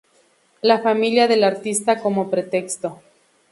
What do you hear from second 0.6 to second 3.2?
La familia del artista como pretexto".